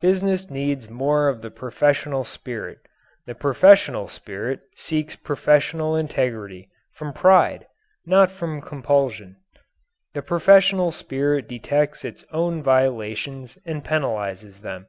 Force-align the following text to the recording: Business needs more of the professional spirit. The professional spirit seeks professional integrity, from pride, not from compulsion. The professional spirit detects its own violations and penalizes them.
Business 0.00 0.48
needs 0.50 0.88
more 0.88 1.26
of 1.28 1.42
the 1.42 1.50
professional 1.50 2.22
spirit. 2.22 2.78
The 3.26 3.34
professional 3.34 4.06
spirit 4.06 4.60
seeks 4.76 5.16
professional 5.16 5.96
integrity, 5.96 6.70
from 6.92 7.12
pride, 7.12 7.66
not 8.06 8.30
from 8.30 8.62
compulsion. 8.62 9.36
The 10.14 10.22
professional 10.22 10.92
spirit 10.92 11.48
detects 11.48 12.04
its 12.04 12.24
own 12.30 12.62
violations 12.62 13.58
and 13.64 13.84
penalizes 13.84 14.60
them. 14.60 14.86